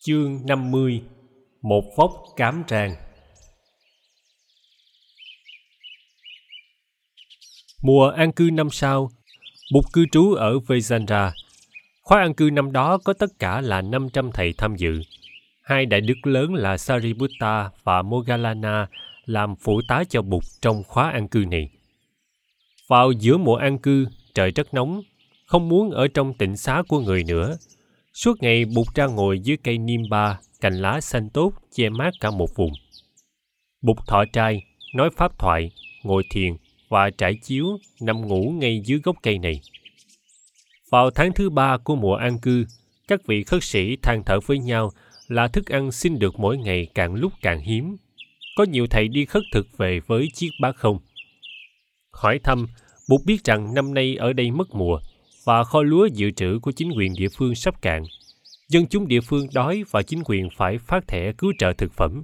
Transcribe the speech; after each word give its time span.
Chương 0.00 0.40
50 0.46 1.02
Một 1.62 1.84
vóc 1.96 2.24
cám 2.36 2.62
tràng 2.66 2.94
Mùa 7.82 8.08
an 8.08 8.32
cư 8.32 8.50
năm 8.52 8.70
sau, 8.70 9.10
Bụt 9.74 9.84
cư 9.92 10.06
trú 10.12 10.32
ở 10.32 10.58
Vezandra. 10.58 11.30
Khóa 12.02 12.20
an 12.20 12.34
cư 12.34 12.50
năm 12.52 12.72
đó 12.72 12.98
có 13.04 13.12
tất 13.12 13.30
cả 13.38 13.60
là 13.60 13.82
500 13.82 14.30
thầy 14.32 14.52
tham 14.58 14.76
dự. 14.76 15.00
Hai 15.62 15.86
đại 15.86 16.00
đức 16.00 16.26
lớn 16.26 16.54
là 16.54 16.76
Sariputta 16.76 17.70
và 17.84 18.02
Moggallana 18.02 18.86
làm 19.24 19.56
phụ 19.56 19.80
tá 19.88 20.04
cho 20.08 20.22
Bụt 20.22 20.44
trong 20.60 20.82
khóa 20.84 21.10
an 21.10 21.28
cư 21.28 21.44
này. 21.50 21.70
Vào 22.88 23.12
giữa 23.12 23.36
mùa 23.36 23.56
an 23.56 23.78
cư, 23.78 24.06
trời 24.34 24.50
rất 24.50 24.74
nóng, 24.74 25.02
không 25.46 25.68
muốn 25.68 25.90
ở 25.90 26.08
trong 26.08 26.34
tịnh 26.34 26.56
xá 26.56 26.82
của 26.88 27.00
người 27.00 27.24
nữa. 27.24 27.56
Suốt 28.18 28.42
ngày 28.42 28.64
Bụt 28.64 28.86
ra 28.94 29.06
ngồi 29.06 29.40
dưới 29.40 29.56
cây 29.56 29.78
niêm 29.78 30.00
ba, 30.10 30.38
cành 30.60 30.74
lá 30.74 31.00
xanh 31.00 31.30
tốt 31.30 31.52
che 31.74 31.88
mát 31.88 32.10
cả 32.20 32.30
một 32.30 32.56
vùng. 32.56 32.72
Bụt 33.82 33.96
thọ 34.06 34.24
trai, 34.32 34.62
nói 34.94 35.10
pháp 35.16 35.38
thoại, 35.38 35.70
ngồi 36.02 36.22
thiền 36.30 36.52
và 36.88 37.10
trải 37.10 37.34
chiếu 37.42 37.66
nằm 38.00 38.26
ngủ 38.26 38.52
ngay 38.60 38.82
dưới 38.84 38.98
gốc 38.98 39.16
cây 39.22 39.38
này. 39.38 39.60
Vào 40.90 41.10
tháng 41.10 41.32
thứ 41.32 41.50
ba 41.50 41.76
của 41.76 41.96
mùa 41.96 42.14
an 42.14 42.38
cư, 42.38 42.64
các 43.08 43.20
vị 43.26 43.44
khất 43.44 43.64
sĩ 43.64 43.96
than 44.02 44.22
thở 44.26 44.40
với 44.46 44.58
nhau 44.58 44.90
là 45.28 45.48
thức 45.48 45.66
ăn 45.66 45.92
xin 45.92 46.18
được 46.18 46.38
mỗi 46.38 46.58
ngày 46.58 46.86
càng 46.94 47.14
lúc 47.14 47.32
càng 47.42 47.60
hiếm. 47.60 47.96
Có 48.56 48.64
nhiều 48.64 48.86
thầy 48.86 49.08
đi 49.08 49.24
khất 49.24 49.42
thực 49.52 49.78
về 49.78 50.00
với 50.06 50.28
chiếc 50.34 50.50
bát 50.60 50.76
không. 50.76 50.98
Hỏi 52.12 52.40
thăm, 52.44 52.66
Bụt 53.08 53.20
biết 53.26 53.44
rằng 53.44 53.74
năm 53.74 53.94
nay 53.94 54.16
ở 54.16 54.32
đây 54.32 54.50
mất 54.50 54.74
mùa 54.74 55.00
và 55.48 55.64
kho 55.64 55.82
lúa 55.82 56.06
dự 56.06 56.30
trữ 56.30 56.58
của 56.62 56.72
chính 56.72 56.90
quyền 56.96 57.14
địa 57.14 57.28
phương 57.28 57.54
sắp 57.54 57.82
cạn. 57.82 58.02
Dân 58.68 58.86
chúng 58.86 59.08
địa 59.08 59.20
phương 59.20 59.46
đói 59.54 59.84
và 59.90 60.02
chính 60.02 60.22
quyền 60.24 60.48
phải 60.56 60.78
phát 60.78 61.08
thẻ 61.08 61.32
cứu 61.38 61.52
trợ 61.58 61.72
thực 61.72 61.92
phẩm. 61.92 62.22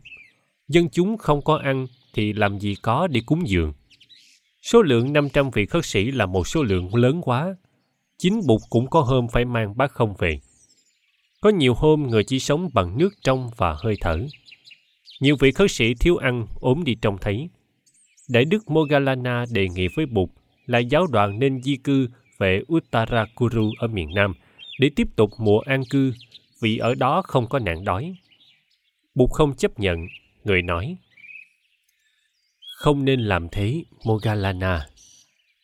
Dân 0.69 0.89
chúng 0.93 1.19
không 1.19 1.43
có 1.43 1.57
ăn 1.57 1.87
thì 2.15 2.33
làm 2.33 2.59
gì 2.59 2.75
có 2.83 3.07
để 3.07 3.21
cúng 3.27 3.49
dường. 3.49 3.73
Số 4.63 4.83
lượng 4.83 5.13
500 5.13 5.51
vị 5.51 5.67
khất 5.67 5.85
sĩ 5.85 6.11
là 6.11 6.27
một 6.27 6.49
số 6.49 6.63
lượng 6.63 6.95
lớn 6.95 7.21
quá. 7.23 7.57
Chính 8.19 8.41
Bụt 8.47 8.61
cũng 8.71 8.91
có 8.91 9.01
hôm 9.01 9.27
phải 9.29 9.45
mang 9.45 9.77
bát 9.77 9.93
không 9.93 10.15
về. 10.19 10.41
Có 11.41 11.51
nhiều 11.51 11.75
hôm 11.75 12.03
người 12.03 12.25
chỉ 12.25 12.39
sống 12.39 12.71
bằng 12.75 12.99
nước 12.99 13.11
trong 13.23 13.51
và 13.57 13.77
hơi 13.79 13.95
thở. 14.01 14.27
Nhiều 15.21 15.37
vị 15.41 15.53
khất 15.53 15.71
sĩ 15.71 15.95
thiếu 15.95 16.17
ăn, 16.17 16.47
ốm 16.61 16.85
đi 16.85 16.95
trông 16.95 17.19
thấy. 17.21 17.49
Đại 18.29 18.45
đức 18.45 18.71
Mogalana 18.71 19.45
đề 19.53 19.69
nghị 19.69 19.89
với 19.97 20.07
Bụt 20.07 20.31
là 20.67 20.79
giáo 20.79 21.07
đoàn 21.07 21.39
nên 21.39 21.63
di 21.63 21.77
cư 21.77 22.09
về 22.39 22.63
Uttarakuru 22.73 23.73
ở 23.79 23.89
miền 23.89 24.15
Nam 24.15 24.35
để 24.81 24.91
tiếp 24.97 25.09
tục 25.17 25.31
mùa 25.39 25.59
an 25.61 25.85
cư 25.91 26.13
vì 26.61 26.79
ở 26.79 26.95
đó 26.95 27.23
không 27.23 27.49
có 27.49 27.59
nạn 27.59 27.85
đói. 27.85 28.17
Bụt 29.15 29.31
không 29.31 29.57
chấp 29.57 29.81
nhận, 29.81 30.07
người 30.45 30.63
nói 30.63 30.97
Không 32.77 33.05
nên 33.05 33.21
làm 33.21 33.49
thế, 33.49 33.85
Mogalana. 34.05 34.87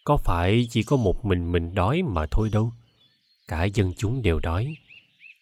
Có 0.05 0.17
phải 0.17 0.67
chỉ 0.71 0.83
có 0.83 0.97
một 0.97 1.25
mình 1.25 1.53
mình 1.53 1.75
đói 1.75 2.03
mà 2.03 2.27
thôi 2.31 2.51
đâu. 2.53 2.73
Cả 3.49 3.65
dân 3.65 3.93
chúng 3.97 4.23
đều 4.23 4.41
đói. 4.41 4.75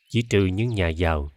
Chỉ 0.09 0.23
trừ 0.23 0.47
những 0.47 0.69
nhà 0.69 0.89
giàu. 0.89 1.31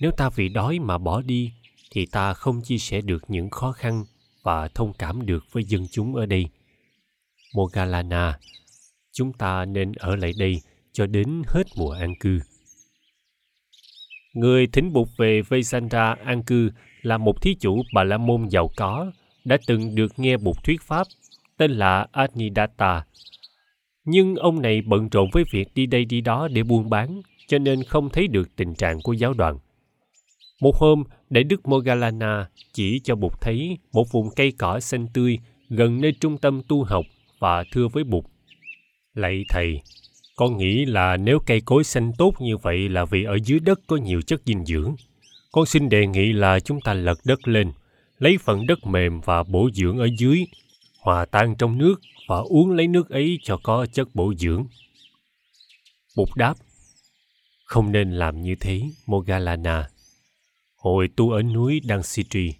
Nếu 0.00 0.10
ta 0.10 0.30
vì 0.30 0.48
đói 0.48 0.78
mà 0.78 0.98
bỏ 0.98 1.22
đi, 1.22 1.52
thì 1.90 2.06
ta 2.06 2.34
không 2.34 2.62
chia 2.62 2.78
sẻ 2.78 3.00
được 3.00 3.22
những 3.28 3.50
khó 3.50 3.72
khăn 3.72 4.04
và 4.42 4.68
thông 4.68 4.92
cảm 4.92 5.26
được 5.26 5.44
với 5.52 5.64
dân 5.64 5.86
chúng 5.90 6.14
ở 6.14 6.26
đây. 6.26 6.46
Mogalana 7.54 8.38
chúng 9.12 9.32
ta 9.32 9.64
nên 9.64 9.92
ở 9.92 10.16
lại 10.16 10.32
đây 10.38 10.60
cho 10.92 11.06
đến 11.06 11.42
hết 11.46 11.66
mùa 11.76 11.90
an 11.90 12.14
cư. 12.20 12.38
Người 14.34 14.66
thính 14.66 14.92
bục 14.92 15.08
về 15.16 15.42
Vaisandra 15.48 16.16
an 16.24 16.42
cư 16.42 16.70
là 17.02 17.18
một 17.18 17.42
thí 17.42 17.54
chủ 17.54 17.82
Bà 17.94 18.04
La 18.04 18.18
Môn 18.18 18.48
giàu 18.48 18.70
có, 18.76 19.12
đã 19.44 19.58
từng 19.66 19.94
được 19.94 20.18
nghe 20.18 20.36
một 20.36 20.64
thuyết 20.64 20.82
pháp, 20.82 21.06
tên 21.56 21.70
là 21.70 22.06
Adnidatta. 22.12 23.04
Nhưng 24.04 24.34
ông 24.34 24.62
này 24.62 24.82
bận 24.82 25.08
rộn 25.08 25.28
với 25.32 25.44
việc 25.52 25.68
đi 25.74 25.86
đây 25.86 26.04
đi 26.04 26.20
đó 26.20 26.48
để 26.48 26.62
buôn 26.62 26.90
bán, 26.90 27.22
cho 27.48 27.58
nên 27.58 27.82
không 27.84 28.10
thấy 28.10 28.28
được 28.28 28.56
tình 28.56 28.74
trạng 28.74 29.00
của 29.02 29.12
giáo 29.12 29.34
đoàn. 29.34 29.58
Một 30.60 30.76
hôm, 30.76 31.04
Đại 31.30 31.44
Đức 31.44 31.68
Mogalana 31.68 32.48
chỉ 32.72 33.00
cho 33.04 33.14
Bụt 33.14 33.32
thấy 33.40 33.78
một 33.92 34.12
vùng 34.12 34.30
cây 34.36 34.52
cỏ 34.58 34.80
xanh 34.80 35.06
tươi 35.14 35.38
gần 35.68 36.00
nơi 36.00 36.12
trung 36.20 36.38
tâm 36.38 36.62
tu 36.68 36.84
học 36.84 37.04
và 37.38 37.64
thưa 37.72 37.88
với 37.88 38.04
Bụt. 38.04 38.24
Lạy 39.14 39.44
thầy, 39.48 39.82
con 40.36 40.56
nghĩ 40.58 40.84
là 40.84 41.16
nếu 41.16 41.38
cây 41.46 41.60
cối 41.60 41.84
xanh 41.84 42.12
tốt 42.18 42.34
như 42.40 42.56
vậy 42.56 42.88
là 42.88 43.04
vì 43.04 43.24
ở 43.24 43.38
dưới 43.44 43.60
đất 43.60 43.80
có 43.86 43.96
nhiều 43.96 44.22
chất 44.22 44.42
dinh 44.44 44.64
dưỡng. 44.64 44.96
Con 45.52 45.66
xin 45.66 45.88
đề 45.88 46.06
nghị 46.06 46.32
là 46.32 46.60
chúng 46.60 46.80
ta 46.80 46.94
lật 46.94 47.18
đất 47.24 47.48
lên, 47.48 47.72
lấy 48.18 48.38
phần 48.38 48.66
đất 48.66 48.86
mềm 48.86 49.20
và 49.20 49.42
bổ 49.42 49.70
dưỡng 49.74 49.98
ở 49.98 50.08
dưới, 50.18 50.44
hòa 51.00 51.24
tan 51.24 51.54
trong 51.58 51.78
nước 51.78 52.00
và 52.28 52.36
uống 52.36 52.70
lấy 52.70 52.86
nước 52.86 53.10
ấy 53.10 53.38
cho 53.42 53.56
có 53.62 53.86
chất 53.92 54.08
bổ 54.14 54.34
dưỡng. 54.34 54.66
Bụt 56.16 56.28
đáp, 56.36 56.54
không 57.64 57.92
nên 57.92 58.12
làm 58.12 58.42
như 58.42 58.54
thế, 58.60 58.82
Mogalana. 59.06 59.88
Hồi 60.76 61.08
tu 61.16 61.30
ở 61.30 61.42
núi 61.42 61.80
Dansitri, 61.84 62.54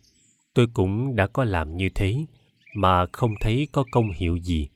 tôi 0.55 0.67
cũng 0.75 1.17
đã 1.17 1.27
có 1.27 1.45
làm 1.45 1.77
như 1.77 1.89
thế, 1.95 2.17
mà 2.75 3.07
không 3.12 3.35
thấy 3.41 3.69
có 3.73 3.85
công 3.91 4.12
hiệu 4.12 4.37
gì. 4.37 4.69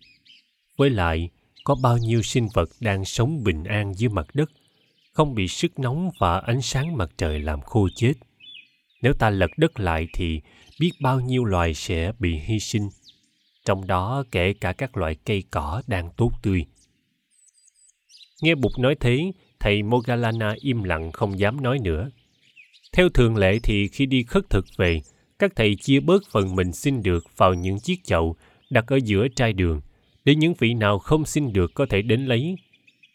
Với 0.77 0.91
lại, 0.91 1.31
có 1.67 1.75
bao 1.75 1.99
nhiêu 1.99 2.23
sinh 2.23 2.49
vật 2.55 2.69
đang 2.81 3.05
sống 3.05 3.45
bình 3.45 3.65
an 3.65 3.95
dưới 3.97 4.09
mặt 4.09 4.27
đất, 4.35 4.51
không 5.13 5.35
bị 5.35 5.49
sức 5.49 5.79
nóng 5.79 6.11
và 6.19 6.39
ánh 6.39 6.63
sáng 6.63 6.97
mặt 6.97 7.11
trời 7.19 7.39
làm 7.39 7.61
khô 7.63 7.89
chết. 7.97 8.13
Nếu 9.03 9.13
ta 9.13 9.31
lật 9.31 9.51
đất 9.57 9.81
lại 9.81 10.07
thì 10.15 10.41
biết 10.81 10.91
bao 11.03 11.21
nhiêu 11.21 11.45
loài 11.45 11.75
sẽ 11.75 12.13
bị 12.19 12.39
hy 12.39 12.61
sinh, 12.61 12.89
trong 13.65 13.87
đó 13.87 14.25
kể 14.31 14.55
cả 14.61 14.73
các 14.73 14.97
loại 14.97 15.17
cây 15.25 15.45
cỏ 15.51 15.83
đang 15.87 16.11
tốt 16.17 16.31
tươi. 16.43 16.65
Nghe 18.43 18.55
Bụt 18.55 18.73
nói 18.79 18.95
thế, 19.01 19.33
thầy 19.61 19.83
Mogalana 19.83 20.55
im 20.61 20.83
lặng 20.83 21.13
không 21.13 21.39
dám 21.39 21.63
nói 21.63 21.79
nữa. 21.79 22.11
Theo 22.93 23.09
thường 23.09 23.37
lệ 23.37 23.59
thì 23.63 23.89
khi 23.89 24.07
đi 24.07 24.23
khất 24.23 24.51
thực 24.51 24.65
về, 24.77 25.01
các 25.39 25.53
thầy 25.57 25.77
chia 25.77 26.01
bớt 26.01 26.23
phần 26.33 26.57
mình 26.57 26.73
xin 26.73 27.03
được 27.03 27.25
vào 27.37 27.55
những 27.55 27.81
chiếc 27.81 28.05
chậu 28.05 28.37
đặt 28.71 28.85
ở 28.87 28.97
giữa 28.97 29.29
trai 29.37 29.53
đường 29.53 29.81
để 30.27 30.35
những 30.35 30.55
vị 30.59 30.75
nào 30.75 30.99
không 30.99 31.25
xin 31.25 31.53
được 31.53 31.75
có 31.75 31.87
thể 31.91 32.03
đến 32.03 32.27
lấy. 32.27 32.57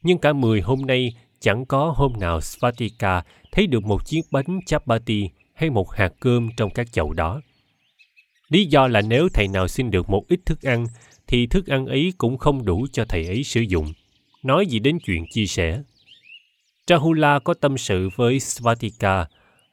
Nhưng 0.04 0.18
cả 0.18 0.34
mười 0.34 0.62
hôm 0.62 0.82
nay 0.82 1.14
chẳng 1.40 1.66
có 1.66 1.94
hôm 1.96 2.14
nào 2.20 2.42
Svatika 2.42 3.24
thấy 3.52 3.68
được 3.68 3.84
một 3.84 4.06
chiếc 4.06 4.22
bánh 4.32 4.60
chapati 4.66 5.30
hay 5.54 5.70
một 5.70 5.92
hạt 5.92 6.14
cơm 6.20 6.50
trong 6.58 6.70
các 6.70 6.92
chậu 6.92 7.14
đó. 7.14 7.42
Lý 8.50 8.66
do 8.66 8.88
là 8.88 9.02
nếu 9.02 9.30
thầy 9.34 9.48
nào 9.48 9.68
xin 9.68 9.92
được 9.92 10.10
một 10.10 10.28
ít 10.28 10.40
thức 10.46 10.62
ăn 10.62 10.86
thì 11.28 11.48
thức 11.48 11.68
ăn 11.68 11.86
ấy 11.86 12.14
cũng 12.18 12.38
không 12.38 12.66
đủ 12.66 12.88
cho 12.92 13.06
thầy 13.06 13.26
ấy 13.26 13.44
sử 13.44 13.62
dụng. 13.62 13.94
Nói 14.44 14.66
gì 14.66 14.80
đến 14.80 15.00
chuyện 15.06 15.26
chia 15.32 15.46
sẻ. 15.46 15.82
Rahula 16.88 17.40
có 17.40 17.54
tâm 17.54 17.78
sự 17.78 18.10
với 18.16 18.40
Svatika 18.40 19.26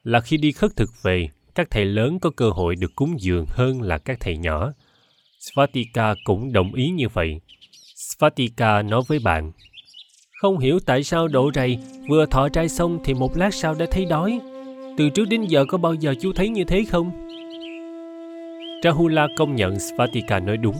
là 0.03 0.21
khi 0.21 0.37
đi 0.37 0.51
khất 0.51 0.75
thực 0.75 0.89
về, 1.03 1.29
các 1.55 1.67
thầy 1.69 1.85
lớn 1.85 2.19
có 2.19 2.29
cơ 2.29 2.49
hội 2.49 2.75
được 2.75 2.95
cúng 2.95 3.21
dường 3.21 3.45
hơn 3.49 3.81
là 3.81 3.97
các 3.97 4.17
thầy 4.19 4.37
nhỏ. 4.37 4.73
Svatika 5.39 6.15
cũng 6.23 6.53
đồng 6.53 6.73
ý 6.73 6.89
như 6.89 7.07
vậy. 7.13 7.41
Svatika 7.95 8.81
nói 8.81 9.01
với 9.07 9.19
bạn, 9.19 9.51
không 10.41 10.59
hiểu 10.59 10.79
tại 10.85 11.03
sao 11.03 11.27
độ 11.27 11.51
rầy 11.55 11.77
vừa 12.09 12.25
thọ 12.25 12.49
trai 12.49 12.69
xong 12.69 12.99
thì 13.03 13.13
một 13.13 13.37
lát 13.37 13.53
sau 13.53 13.75
đã 13.75 13.85
thấy 13.91 14.05
đói. 14.05 14.39
Từ 14.97 15.09
trước 15.09 15.25
đến 15.29 15.43
giờ 15.43 15.65
có 15.67 15.77
bao 15.77 15.93
giờ 15.93 16.13
chú 16.21 16.33
thấy 16.33 16.49
như 16.49 16.63
thế 16.63 16.85
không? 16.89 17.11
Rahula 18.83 19.27
công 19.37 19.55
nhận 19.55 19.79
Svatika 19.79 20.39
nói 20.39 20.57
đúng. 20.57 20.75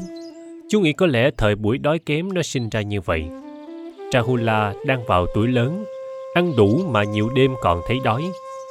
Chú 0.69 0.79
nghĩ 0.79 0.93
có 0.93 1.05
lẽ 1.05 1.29
thời 1.37 1.55
buổi 1.55 1.77
đói 1.77 1.99
kém 1.99 2.33
nó 2.33 2.41
sinh 2.41 2.69
ra 2.69 2.81
như 2.81 3.01
vậy. 3.01 3.23
Rahula 4.13 4.73
đang 4.85 5.05
vào 5.05 5.25
tuổi 5.35 5.47
lớn, 5.47 5.85
ăn 6.33 6.53
đủ 6.57 6.81
mà 6.89 7.03
nhiều 7.03 7.29
đêm 7.35 7.55
còn 7.61 7.81
thấy 7.87 7.97
đói. 8.03 8.23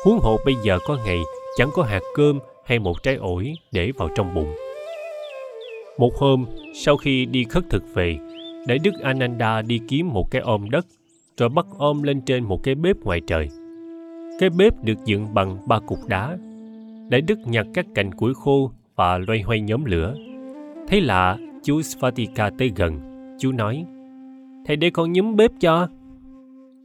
Huống 0.05 0.19
hộ 0.19 0.39
bây 0.45 0.55
giờ 0.65 0.79
có 0.87 0.99
ngày 1.07 1.19
chẳng 1.57 1.71
có 1.75 1.83
hạt 1.83 2.03
cơm 2.15 2.39
hay 2.65 2.79
một 2.79 3.03
trái 3.03 3.15
ổi 3.15 3.53
để 3.73 3.93
vào 3.99 4.09
trong 4.17 4.35
bụng. 4.35 4.55
Một 5.99 6.15
hôm, 6.17 6.47
sau 6.75 6.97
khi 6.97 7.27
đi 7.27 7.45
khất 7.45 7.65
thực 7.71 7.95
về, 7.95 8.19
Đại 8.67 8.79
đức 8.79 8.95
Ananda 9.03 9.63
đi 9.63 9.81
kiếm 9.89 10.09
một 10.13 10.31
cái 10.31 10.43
ôm 10.43 10.71
đất, 10.71 10.87
rồi 11.37 11.49
bắt 11.49 11.67
ôm 11.79 12.03
lên 12.03 12.21
trên 12.21 12.45
một 12.45 12.63
cái 12.63 12.75
bếp 12.75 12.97
ngoài 12.97 13.21
trời. 13.27 13.49
Cái 14.39 14.51
bếp 14.51 14.85
được 14.85 15.05
dựng 15.05 15.35
bằng 15.35 15.59
ba 15.67 15.79
cục 15.79 15.99
đá. 16.09 16.37
Đại 17.09 17.21
đức 17.21 17.39
nhặt 17.47 17.67
các 17.75 17.87
cành 17.95 18.13
củi 18.15 18.35
khô 18.35 18.71
và 18.97 19.19
loay 19.19 19.43
hoay 19.43 19.61
nhóm 19.61 19.85
lửa. 19.85 20.15
Thấy 20.89 21.01
lạ, 21.01 21.39
chú 21.63 21.83
Svatika 21.83 22.51
tới 22.59 22.73
gần. 22.77 23.01
Chú 23.39 23.53
nói, 23.53 23.85
Thầy 24.67 24.77
để 24.77 24.91
con 24.91 25.13
nhúm 25.13 25.37
bếp 25.37 25.51
cho. 25.61 25.89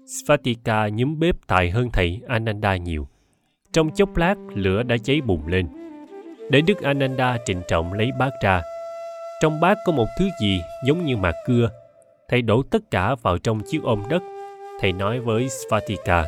Svatika 0.06 0.90
nhúm 0.90 1.20
bếp 1.20 1.48
tài 1.48 1.70
hơn 1.70 1.90
thầy 1.94 2.22
Ananda 2.28 2.76
nhiều. 2.78 3.08
Trong 3.72 3.90
chốc 3.92 4.18
lát, 4.18 4.36
lửa 4.54 4.84
đã 4.84 4.98
cháy 4.98 5.22
bùng 5.22 5.48
lên. 5.48 5.68
Đại 6.52 6.62
Đức 6.62 6.82
Ananda 6.82 7.38
trịnh 7.46 7.62
trọng 7.68 7.94
lấy 7.94 8.10
bát 8.20 8.32
ra. 8.44 8.62
Trong 9.44 9.60
bát 9.60 9.78
có 9.86 9.92
một 9.92 10.08
thứ 10.20 10.30
gì 10.42 10.62
giống 10.86 11.06
như 11.06 11.18
mạt 11.18 11.36
cưa. 11.46 11.70
Thầy 12.30 12.42
đổ 12.42 12.64
tất 12.72 12.92
cả 12.92 13.16
vào 13.22 13.38
trong 13.38 13.62
chiếc 13.68 13.84
ôm 13.84 14.04
đất. 14.10 14.24
Thầy 14.80 14.94
nói 14.94 15.20
với 15.20 15.50
Svatika, 15.50 16.26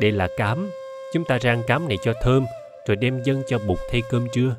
Đây 0.00 0.12
là 0.12 0.28
cám, 0.36 0.70
chúng 1.12 1.24
ta 1.24 1.38
rang 1.38 1.62
cám 1.66 1.88
này 1.88 1.98
cho 2.04 2.12
thơm, 2.22 2.44
rồi 2.86 2.96
đem 2.96 3.22
dâng 3.24 3.42
cho 3.48 3.58
bụt 3.68 3.78
thay 3.90 4.02
cơm 4.10 4.26
trưa. 4.32 4.56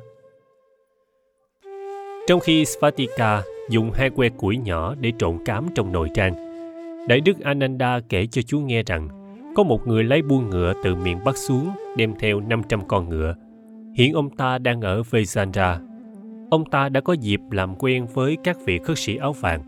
Trong 2.28 2.40
khi 2.40 2.64
Svatika 2.64 3.42
dùng 3.70 3.90
hai 3.92 4.10
que 4.10 4.28
củi 4.28 4.56
nhỏ 4.56 4.94
để 5.00 5.12
trộn 5.18 5.44
cám 5.44 5.68
trong 5.74 5.92
nồi 5.92 6.08
rang, 6.14 6.34
Đại 7.08 7.20
đức 7.20 7.40
Ananda 7.40 8.00
kể 8.08 8.26
cho 8.26 8.42
chú 8.42 8.60
nghe 8.60 8.82
rằng 8.82 9.08
có 9.56 9.62
một 9.62 9.86
người 9.86 10.04
lấy 10.04 10.22
buôn 10.22 10.50
ngựa 10.50 10.72
từ 10.84 10.94
miền 10.94 11.18
Bắc 11.24 11.36
xuống 11.36 11.70
đem 11.96 12.14
theo 12.18 12.40
500 12.40 12.88
con 12.88 13.08
ngựa. 13.08 13.34
Hiện 13.96 14.12
ông 14.12 14.36
ta 14.36 14.58
đang 14.58 14.80
ở 14.80 15.02
Vajandra. 15.10 15.95
Ông 16.50 16.64
ta 16.64 16.88
đã 16.88 17.00
có 17.00 17.12
dịp 17.12 17.40
làm 17.50 17.74
quen 17.78 18.06
với 18.14 18.36
các 18.44 18.56
vị 18.64 18.78
khất 18.78 18.98
sĩ 18.98 19.16
áo 19.16 19.32
vàng. 19.32 19.62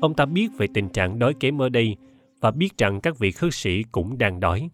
Ông 0.00 0.14
ta 0.14 0.26
biết 0.26 0.48
về 0.58 0.66
tình 0.74 0.88
trạng 0.88 1.18
đói 1.18 1.34
kém 1.40 1.62
ở 1.62 1.68
đây 1.68 1.96
và 2.40 2.50
biết 2.50 2.78
rằng 2.78 3.00
các 3.00 3.18
vị 3.18 3.30
khất 3.30 3.54
sĩ 3.54 3.82
cũng 3.92 4.18
đang 4.18 4.40
đói. 4.40 4.70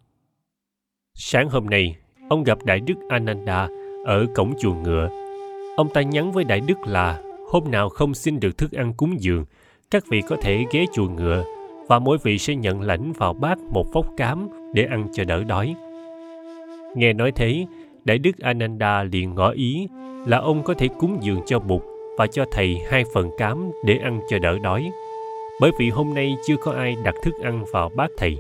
Sáng 1.15 1.49
hôm 1.49 1.67
nay, 1.67 1.97
ông 2.29 2.45
gặp 2.45 2.59
Đại 2.65 2.81
Đức 2.81 2.95
Ananda 3.09 3.69
ở 4.05 4.27
cổng 4.35 4.55
chùa 4.61 4.75
ngựa. 4.75 5.09
Ông 5.77 5.89
ta 5.95 6.03
nhắn 6.03 6.33
với 6.33 6.45
Đại 6.45 6.61
Đức 6.61 6.79
là 6.87 7.23
hôm 7.51 7.71
nào 7.71 7.89
không 7.89 8.15
xin 8.15 8.41
được 8.41 8.59
thức 8.59 8.73
ăn 8.73 8.95
cúng 8.97 9.21
dường, 9.21 9.45
các 9.91 10.05
vị 10.11 10.23
có 10.29 10.37
thể 10.43 10.65
ghé 10.73 10.85
chùa 10.95 11.09
ngựa 11.09 11.45
và 11.89 11.99
mỗi 11.99 12.19
vị 12.23 12.39
sẽ 12.39 12.55
nhận 12.55 12.81
lãnh 12.81 13.13
vào 13.13 13.35
bát 13.35 13.59
một 13.59 13.87
vóc 13.93 14.07
cám 14.17 14.49
để 14.75 14.85
ăn 14.85 15.09
cho 15.13 15.25
đỡ 15.25 15.45
đói. 15.45 15.75
Nghe 16.97 17.13
nói 17.13 17.33
thế, 17.33 17.67
Đại 18.05 18.19
Đức 18.19 18.39
Ananda 18.39 19.03
liền 19.03 19.35
ngỏ 19.35 19.51
ý 19.51 19.89
là 20.27 20.39
ông 20.39 20.63
có 20.63 20.75
thể 20.75 20.89
cúng 20.99 21.19
dường 21.21 21.41
cho 21.47 21.59
Bụt 21.59 21.83
và 22.19 22.27
cho 22.27 22.45
thầy 22.51 22.79
hai 22.89 23.05
phần 23.15 23.31
cám 23.39 23.71
để 23.85 23.99
ăn 23.99 24.21
cho 24.29 24.39
đỡ 24.39 24.59
đói, 24.59 24.91
bởi 25.61 25.71
vì 25.79 25.91
hôm 25.91 26.15
nay 26.15 26.37
chưa 26.47 26.57
có 26.57 26.73
ai 26.73 26.97
đặt 27.05 27.15
thức 27.23 27.35
ăn 27.43 27.65
vào 27.73 27.91
bát 27.97 28.11
thầy. 28.17 28.37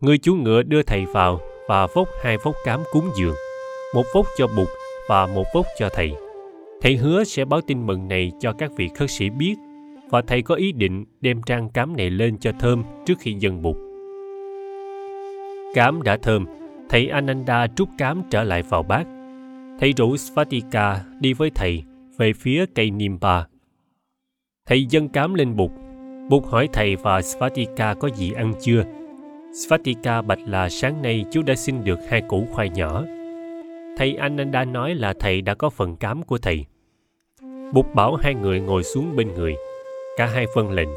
Người 0.00 0.18
chú 0.18 0.34
ngựa 0.34 0.62
đưa 0.62 0.82
thầy 0.82 1.04
vào 1.06 1.40
và 1.68 1.86
vốc 1.86 2.08
hai 2.22 2.36
vốc 2.36 2.54
cám 2.64 2.80
cúng 2.92 3.10
dường, 3.16 3.34
một 3.94 4.04
vốc 4.14 4.26
cho 4.36 4.46
Bụt 4.56 4.68
và 5.08 5.26
một 5.26 5.44
vốc 5.54 5.66
cho 5.78 5.88
thầy. 5.92 6.12
Thầy 6.82 6.96
hứa 6.96 7.24
sẽ 7.24 7.44
báo 7.44 7.60
tin 7.60 7.86
mừng 7.86 8.08
này 8.08 8.32
cho 8.40 8.52
các 8.52 8.70
vị 8.76 8.88
khất 8.94 9.10
sĩ 9.10 9.30
biết 9.30 9.54
và 10.10 10.22
thầy 10.22 10.42
có 10.42 10.54
ý 10.54 10.72
định 10.72 11.04
đem 11.20 11.42
trang 11.42 11.68
cám 11.70 11.96
này 11.96 12.10
lên 12.10 12.38
cho 12.38 12.52
thơm 12.60 12.84
trước 13.06 13.14
khi 13.20 13.32
dâng 13.32 13.62
bụt. 13.62 13.76
Cám 15.74 16.02
đã 16.02 16.16
thơm, 16.16 16.46
thầy 16.88 17.08
Ananda 17.08 17.66
trút 17.76 17.88
cám 17.98 18.22
trở 18.30 18.44
lại 18.44 18.62
vào 18.62 18.82
bát. 18.82 19.06
Thầy 19.80 19.92
rủ 19.92 20.16
Svatika 20.16 21.04
đi 21.20 21.32
với 21.32 21.50
thầy 21.54 21.82
về 22.18 22.32
phía 22.32 22.64
cây 22.74 22.90
Nimba. 22.90 23.46
Thầy 24.66 24.86
dâng 24.86 25.08
cám 25.08 25.34
lên 25.34 25.56
bụt. 25.56 25.70
Bụt 26.30 26.44
hỏi 26.46 26.68
thầy 26.72 26.96
và 26.96 27.22
Svatika 27.22 27.94
có 27.94 28.08
gì 28.08 28.32
ăn 28.32 28.54
chưa. 28.60 28.84
Svatika 29.54 30.22
bạch 30.22 30.40
là 30.46 30.68
sáng 30.68 31.02
nay 31.02 31.24
chú 31.30 31.42
đã 31.42 31.54
xin 31.54 31.84
được 31.84 31.98
hai 32.08 32.20
củ 32.28 32.46
khoai 32.52 32.70
nhỏ. 32.70 33.04
Thầy 33.96 34.14
Ananda 34.14 34.64
nói 34.64 34.94
là 34.94 35.14
thầy 35.20 35.40
đã 35.40 35.54
có 35.54 35.70
phần 35.70 35.96
cám 35.96 36.22
của 36.22 36.38
thầy. 36.38 36.66
Bụt 37.72 37.86
bảo 37.94 38.16
hai 38.16 38.34
người 38.34 38.60
ngồi 38.60 38.82
xuống 38.84 39.16
bên 39.16 39.34
người– 39.34 39.54
cả 40.16 40.26
hai 40.26 40.46
phân 40.54 40.70
lệnh 40.70 40.88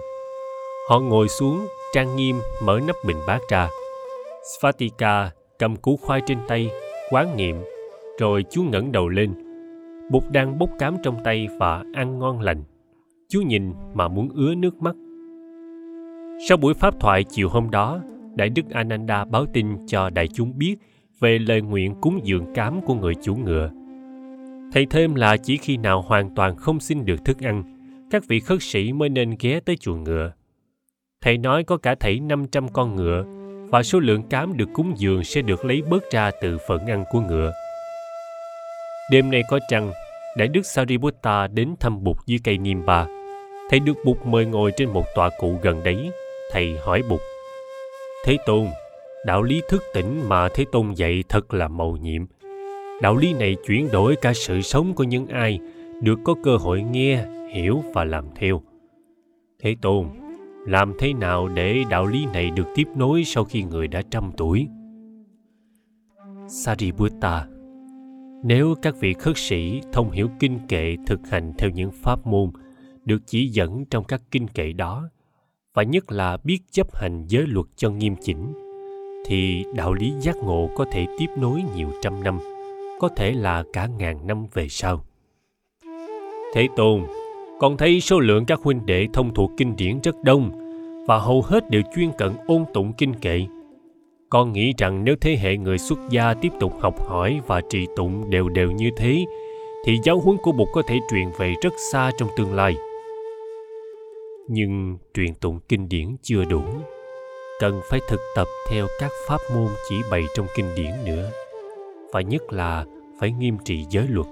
họ 0.89 0.99
ngồi 0.99 1.29
xuống, 1.29 1.67
trang 1.93 2.15
nghiêm, 2.15 2.41
mở 2.63 2.79
nắp 2.87 2.95
bình 3.05 3.17
bát 3.27 3.39
ra 3.49 3.69
svatika 4.43 5.31
cầm 5.59 5.75
củ 5.75 5.97
khoai 5.97 6.21
trên 6.27 6.37
tay, 6.47 6.69
quán 7.11 7.37
niệm 7.37 7.55
rồi 8.19 8.43
chú 8.49 8.63
ngẩng 8.63 8.91
đầu 8.91 9.09
lên 9.09 9.33
bụt 10.11 10.23
đang 10.31 10.57
bốc 10.57 10.69
cám 10.79 10.95
trong 11.03 11.17
tay 11.23 11.47
và 11.59 11.83
ăn 11.93 12.19
ngon 12.19 12.39
lành 12.39 12.63
chú 13.29 13.41
nhìn 13.41 13.73
mà 13.93 14.07
muốn 14.07 14.29
ứa 14.29 14.55
nước 14.55 14.81
mắt 14.81 14.95
sau 16.47 16.57
buổi 16.57 16.73
pháp 16.73 16.99
thoại 16.99 17.23
chiều 17.23 17.49
hôm 17.49 17.69
đó, 17.69 17.99
đại 18.35 18.49
đức 18.49 18.69
ananda 18.69 19.25
báo 19.25 19.45
tin 19.53 19.67
cho 19.87 20.09
đại 20.09 20.27
chúng 20.27 20.57
biết 20.57 20.75
về 21.19 21.39
lời 21.39 21.61
nguyện 21.61 21.95
cúng 22.01 22.19
dường 22.23 22.53
cám 22.53 22.81
của 22.81 22.93
người 22.93 23.13
chủ 23.23 23.35
ngựa 23.35 23.69
thầy 24.75 24.85
thêm 24.85 25.15
là 25.15 25.37
chỉ 25.37 25.57
khi 25.57 25.77
nào 25.77 26.01
hoàn 26.01 26.35
toàn 26.35 26.55
không 26.55 26.79
xin 26.79 27.05
được 27.05 27.25
thức 27.25 27.39
ăn, 27.39 27.63
các 28.11 28.27
vị 28.27 28.39
khất 28.39 28.61
sĩ 28.61 28.93
mới 28.93 29.09
nên 29.09 29.35
ghé 29.39 29.59
tới 29.59 29.77
chùa 29.77 29.95
ngựa. 29.95 30.31
Thầy 31.21 31.37
nói 31.37 31.63
có 31.63 31.77
cả 31.77 31.95
thảy 31.95 32.19
500 32.19 32.67
con 32.67 32.95
ngựa 32.95 33.25
và 33.69 33.83
số 33.83 33.99
lượng 33.99 34.23
cám 34.23 34.57
được 34.57 34.69
cúng 34.73 34.93
dường 34.97 35.23
sẽ 35.23 35.41
được 35.41 35.65
lấy 35.65 35.81
bớt 35.81 36.11
ra 36.11 36.31
từ 36.41 36.57
phần 36.67 36.85
ăn 36.85 37.03
của 37.11 37.21
ngựa. 37.21 37.51
Đêm 39.11 39.31
nay 39.31 39.43
có 39.49 39.59
trăng, 39.69 39.91
Đại 40.37 40.47
Đức 40.47 40.65
Sariputta 40.65 41.47
đến 41.47 41.75
thăm 41.79 42.03
Bụt 42.03 42.17
dưới 42.25 42.39
cây 42.43 42.57
Niêm 42.57 42.85
Ba. 42.85 43.07
Thầy 43.69 43.79
được 43.79 43.97
Bụt 44.05 44.17
mời 44.25 44.45
ngồi 44.45 44.71
trên 44.77 44.89
một 44.89 45.05
tòa 45.15 45.29
cụ 45.39 45.55
gần 45.61 45.83
đấy. 45.83 46.11
Thầy 46.51 46.77
hỏi 46.77 47.01
Bụt, 47.09 47.19
Thế 48.25 48.37
Tôn, 48.45 48.67
đạo 49.25 49.43
lý 49.43 49.61
thức 49.69 49.83
tỉnh 49.93 50.29
mà 50.29 50.49
Thế 50.49 50.65
Tôn 50.71 50.93
dạy 50.93 51.23
thật 51.29 51.53
là 51.53 51.67
mầu 51.67 51.97
nhiệm. 51.97 52.25
Đạo 53.01 53.15
lý 53.15 53.33
này 53.33 53.55
chuyển 53.67 53.91
đổi 53.91 54.15
cả 54.15 54.33
sự 54.33 54.61
sống 54.61 54.93
của 54.93 55.03
những 55.03 55.27
ai 55.27 55.59
được 56.01 56.19
có 56.23 56.35
cơ 56.43 56.57
hội 56.57 56.81
nghe 56.81 57.25
hiểu 57.51 57.83
và 57.93 58.03
làm 58.03 58.25
theo 58.35 58.61
thế 59.59 59.75
tôn 59.81 60.07
làm 60.65 60.93
thế 60.99 61.13
nào 61.13 61.47
để 61.47 61.83
đạo 61.89 62.05
lý 62.05 62.25
này 62.33 62.51
được 62.51 62.67
tiếp 62.75 62.87
nối 62.95 63.23
sau 63.23 63.45
khi 63.45 63.63
người 63.63 63.87
đã 63.87 64.01
trăm 64.11 64.31
tuổi 64.37 64.67
sariputta 66.47 67.47
nếu 68.43 68.75
các 68.81 68.95
vị 68.99 69.13
khất 69.13 69.37
sĩ 69.37 69.81
thông 69.93 70.11
hiểu 70.11 70.29
kinh 70.39 70.59
kệ 70.67 70.95
thực 71.07 71.19
hành 71.29 71.53
theo 71.57 71.69
những 71.69 71.91
pháp 71.91 72.27
môn 72.27 72.51
được 73.05 73.19
chỉ 73.25 73.47
dẫn 73.47 73.85
trong 73.85 74.03
các 74.03 74.21
kinh 74.31 74.47
kệ 74.47 74.73
đó, 74.73 75.09
và 75.73 75.83
nhất 75.83 76.11
là 76.11 76.37
biết 76.43 76.59
chấp 76.71 76.95
hành 76.95 77.25
giới 77.27 77.47
luật 77.47 77.65
cho 77.75 77.89
nghiêm 77.89 78.15
chỉnh, 78.21 78.53
thì 79.25 79.65
đạo 79.75 79.93
lý 79.93 80.13
giác 80.19 80.35
ngộ 80.35 80.69
có 80.75 80.85
thể 80.91 81.05
tiếp 81.19 81.27
nối 81.37 81.63
nhiều 81.75 81.89
trăm 82.01 82.23
năm, 82.23 82.39
có 82.99 83.09
thể 83.15 83.31
là 83.31 83.63
cả 83.73 83.87
ngàn 83.97 84.27
năm 84.27 84.45
về 84.53 84.67
sau 84.69 85.05
thế 86.55 86.67
tôn, 86.75 87.03
con 87.59 87.77
thấy 87.77 88.01
số 88.01 88.19
lượng 88.19 88.45
các 88.45 88.59
huynh 88.63 88.85
đệ 88.85 89.07
thông 89.13 89.33
thuộc 89.33 89.51
kinh 89.57 89.75
điển 89.75 89.99
rất 90.03 90.15
đông, 90.23 90.51
và 91.07 91.17
hầu 91.17 91.41
hết 91.41 91.69
đều 91.69 91.81
chuyên 91.95 92.11
cận 92.17 92.31
ôn 92.47 92.65
tụng 92.73 92.93
kinh 92.93 93.13
kệ. 93.13 93.45
Con 94.29 94.53
nghĩ 94.53 94.73
rằng 94.77 95.03
nếu 95.03 95.15
thế 95.21 95.37
hệ 95.41 95.57
người 95.57 95.77
xuất 95.77 95.99
gia 96.09 96.33
tiếp 96.33 96.49
tục 96.59 96.73
học 96.79 97.07
hỏi 97.07 97.39
và 97.47 97.61
trì 97.69 97.87
tụng 97.95 98.29
đều 98.29 98.49
đều 98.49 98.71
như 98.71 98.89
thế, 98.97 99.25
thì 99.85 99.97
giáo 100.03 100.19
huấn 100.19 100.37
của 100.37 100.51
Bụt 100.51 100.67
có 100.73 100.81
thể 100.87 100.99
truyền 101.11 101.29
về 101.37 101.53
rất 101.61 101.73
xa 101.91 102.11
trong 102.17 102.29
tương 102.37 102.55
lai. 102.55 102.75
Nhưng 104.47 104.97
truyền 105.13 105.35
tụng 105.35 105.59
kinh 105.69 105.89
điển 105.89 106.15
chưa 106.21 106.45
đủ. 106.45 106.61
Cần 107.59 107.81
phải 107.89 107.99
thực 108.09 108.19
tập 108.35 108.47
theo 108.69 108.87
các 108.99 109.11
pháp 109.27 109.37
môn 109.55 109.67
chỉ 109.89 109.95
bày 110.11 110.23
trong 110.35 110.47
kinh 110.55 110.65
điển 110.75 110.91
nữa. 111.05 111.31
Và 112.13 112.21
nhất 112.21 112.53
là 112.53 112.85
phải 113.19 113.31
nghiêm 113.31 113.57
trị 113.65 113.85
giới 113.89 114.07
luật. 114.09 114.27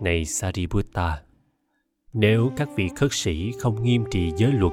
Này 0.00 0.24
Sariputta, 0.24 1.18
nếu 2.12 2.50
các 2.56 2.68
vị 2.76 2.88
khất 2.96 3.12
sĩ 3.12 3.52
không 3.58 3.82
nghiêm 3.82 4.04
trì 4.10 4.30
giới 4.36 4.52
luật 4.52 4.72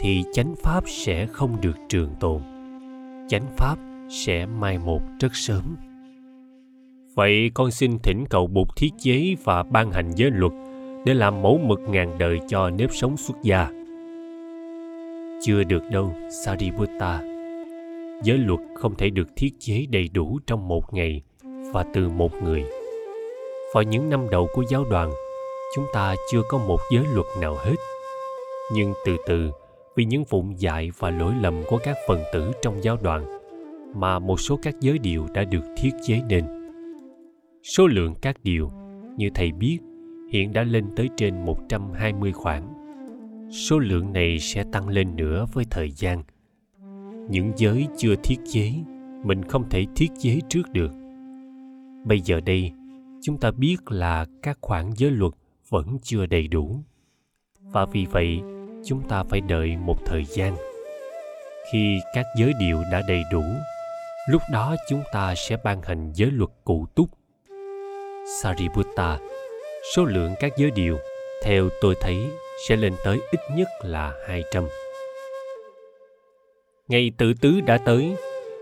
thì 0.00 0.24
chánh 0.32 0.54
pháp 0.62 0.84
sẽ 0.86 1.26
không 1.26 1.60
được 1.60 1.74
trường 1.88 2.10
tồn 2.20 2.42
chánh 3.30 3.46
pháp 3.56 3.76
sẽ 4.08 4.46
mai 4.46 4.78
một 4.78 5.00
rất 5.20 5.34
sớm. 5.34 5.76
Vậy 7.14 7.50
con 7.54 7.70
xin 7.70 7.98
thỉnh 7.98 8.24
cầu 8.30 8.46
bụt 8.46 8.68
thiết 8.76 8.90
chế 8.98 9.34
và 9.44 9.62
ban 9.62 9.90
hành 9.90 10.10
giới 10.16 10.30
luật 10.30 10.52
để 11.06 11.14
làm 11.14 11.42
mẫu 11.42 11.60
mực 11.64 11.80
ngàn 11.80 12.18
đời 12.18 12.38
cho 12.48 12.70
nếp 12.70 12.90
sống 12.92 13.16
xuất 13.16 13.36
gia. 13.42 13.68
Chưa 15.42 15.64
được 15.64 15.82
đâu, 15.90 16.14
sariputta. 16.44 17.20
Giới 18.22 18.38
luật 18.38 18.60
không 18.74 18.94
thể 18.94 19.10
được 19.10 19.28
thiết 19.36 19.50
chế 19.58 19.86
đầy 19.90 20.08
đủ 20.14 20.38
trong 20.46 20.68
một 20.68 20.94
ngày 20.94 21.22
và 21.72 21.84
từ 21.94 22.08
một 22.08 22.42
người. 22.42 22.64
Vào 23.74 23.82
những 23.82 24.10
năm 24.10 24.30
đầu 24.30 24.48
của 24.54 24.64
giáo 24.68 24.84
đoàn, 24.90 25.10
chúng 25.74 25.84
ta 25.92 26.14
chưa 26.30 26.42
có 26.48 26.58
một 26.58 26.80
giới 26.92 27.04
luật 27.14 27.26
nào 27.40 27.56
hết. 27.64 27.76
Nhưng 28.72 28.92
từ 29.06 29.16
từ 29.26 29.50
vì 29.96 30.04
những 30.04 30.24
vụn 30.24 30.54
dại 30.58 30.90
và 30.98 31.10
lỗi 31.10 31.34
lầm 31.40 31.62
của 31.68 31.78
các 31.84 31.96
phần 32.08 32.20
tử 32.32 32.52
trong 32.62 32.82
giáo 32.82 32.96
đoàn 33.02 33.40
mà 33.94 34.18
một 34.18 34.40
số 34.40 34.58
các 34.62 34.74
giới 34.80 34.98
điều 34.98 35.26
đã 35.34 35.44
được 35.44 35.64
thiết 35.76 35.90
chế 36.02 36.20
nên. 36.28 36.44
Số 37.62 37.86
lượng 37.86 38.14
các 38.22 38.36
điều, 38.42 38.70
như 39.16 39.30
thầy 39.34 39.52
biết, 39.52 39.78
hiện 40.30 40.52
đã 40.52 40.62
lên 40.62 40.84
tới 40.96 41.08
trên 41.16 41.44
120 41.44 42.32
khoản. 42.32 42.62
Số 43.50 43.78
lượng 43.78 44.12
này 44.12 44.38
sẽ 44.38 44.64
tăng 44.72 44.88
lên 44.88 45.16
nữa 45.16 45.46
với 45.52 45.64
thời 45.70 45.90
gian. 45.90 46.22
Những 47.30 47.52
giới 47.56 47.86
chưa 47.96 48.14
thiết 48.24 48.36
chế, 48.50 48.72
mình 49.24 49.44
không 49.44 49.68
thể 49.70 49.86
thiết 49.96 50.10
chế 50.18 50.38
trước 50.48 50.72
được. 50.72 50.92
Bây 52.04 52.20
giờ 52.20 52.40
đây, 52.40 52.72
chúng 53.22 53.38
ta 53.38 53.50
biết 53.50 53.76
là 53.86 54.26
các 54.42 54.58
khoản 54.60 54.90
giới 54.96 55.10
luật 55.10 55.32
vẫn 55.68 55.98
chưa 56.02 56.26
đầy 56.26 56.48
đủ 56.48 56.78
và 57.60 57.86
vì 57.86 58.06
vậy 58.06 58.40
chúng 58.84 59.08
ta 59.08 59.22
phải 59.22 59.40
đợi 59.40 59.76
một 59.76 59.96
thời 60.06 60.24
gian. 60.24 60.56
Khi 61.72 62.00
các 62.14 62.26
giới 62.36 62.52
điều 62.60 62.82
đã 62.92 63.02
đầy 63.08 63.22
đủ, 63.32 63.42
lúc 64.28 64.42
đó 64.52 64.76
chúng 64.88 65.02
ta 65.12 65.34
sẽ 65.34 65.56
ban 65.64 65.82
hành 65.82 66.12
giới 66.14 66.30
luật 66.30 66.50
cụ 66.64 66.86
túc. 66.94 67.08
Sariputta, 68.42 69.18
số 69.96 70.04
lượng 70.04 70.34
các 70.40 70.52
giới 70.56 70.70
điều, 70.70 70.98
theo 71.42 71.68
tôi 71.80 71.94
thấy, 72.00 72.16
sẽ 72.68 72.76
lên 72.76 72.94
tới 73.04 73.20
ít 73.30 73.40
nhất 73.54 73.68
là 73.82 74.12
200. 74.28 74.64
Ngày 76.88 77.12
tự 77.18 77.32
tứ 77.40 77.60
đã 77.60 77.78
tới, 77.78 78.16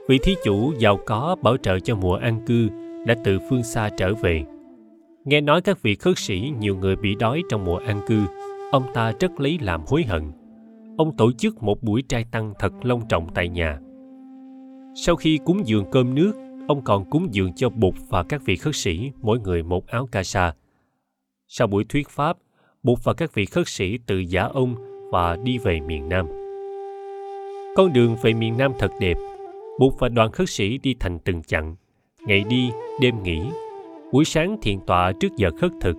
vị 0.08 0.18
thí 0.22 0.36
chủ 0.44 0.72
giàu 0.78 1.00
có 1.06 1.36
bảo 1.42 1.56
trợ 1.56 1.78
cho 1.80 1.96
mùa 1.96 2.14
an 2.14 2.40
cư 2.46 2.68
đã 3.06 3.14
từ 3.24 3.38
phương 3.50 3.62
xa 3.62 3.90
trở 3.96 4.14
về. 4.14 4.44
Nghe 5.24 5.40
nói 5.40 5.60
các 5.60 5.82
vị 5.82 5.94
khất 5.94 6.18
sĩ 6.18 6.52
nhiều 6.58 6.76
người 6.76 6.96
bị 6.96 7.14
đói 7.14 7.42
trong 7.50 7.64
mùa 7.64 7.76
an 7.86 8.00
cư 8.08 8.20
ông 8.70 8.86
ta 8.94 9.12
rất 9.20 9.40
lấy 9.40 9.58
làm 9.60 9.82
hối 9.86 10.02
hận. 10.02 10.32
Ông 10.98 11.16
tổ 11.16 11.32
chức 11.32 11.62
một 11.62 11.82
buổi 11.82 12.02
trai 12.02 12.24
tăng 12.24 12.52
thật 12.58 12.72
long 12.82 13.08
trọng 13.08 13.28
tại 13.34 13.48
nhà. 13.48 13.78
Sau 14.94 15.16
khi 15.16 15.38
cúng 15.44 15.62
dường 15.66 15.84
cơm 15.90 16.14
nước, 16.14 16.32
ông 16.68 16.84
còn 16.84 17.10
cúng 17.10 17.28
dường 17.30 17.52
cho 17.56 17.68
bụt 17.68 17.94
và 18.08 18.22
các 18.22 18.42
vị 18.44 18.56
khất 18.56 18.76
sĩ, 18.76 19.10
mỗi 19.22 19.40
người 19.40 19.62
một 19.62 19.86
áo 19.86 20.08
ca 20.12 20.22
sa 20.22 20.54
sau 21.50 21.66
buổi 21.66 21.84
thuyết 21.88 22.08
pháp, 22.08 22.36
bụt 22.82 22.98
và 23.04 23.14
các 23.14 23.34
vị 23.34 23.46
khất 23.46 23.68
sĩ 23.68 23.98
tự 24.06 24.18
giả 24.18 24.42
ông 24.42 24.74
và 25.10 25.36
đi 25.36 25.58
về 25.58 25.80
miền 25.80 26.08
nam. 26.08 26.26
Con 27.76 27.92
đường 27.92 28.16
về 28.22 28.34
miền 28.34 28.56
nam 28.58 28.72
thật 28.78 28.90
đẹp. 29.00 29.16
Bụt 29.78 29.94
và 29.98 30.08
đoàn 30.08 30.32
khất 30.32 30.50
sĩ 30.50 30.78
đi 30.78 30.94
thành 31.00 31.18
từng 31.18 31.42
chặng. 31.42 31.76
Ngày 32.26 32.44
đi, 32.48 32.70
đêm 33.00 33.22
nghỉ. 33.22 33.40
Buổi 34.12 34.24
sáng 34.24 34.56
thiền 34.62 34.80
tọa 34.86 35.12
trước 35.20 35.36
giờ 35.36 35.50
khất 35.60 35.70
thực. 35.80 35.96